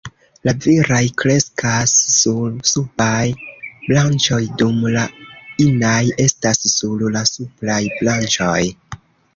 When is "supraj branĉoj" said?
7.37-8.61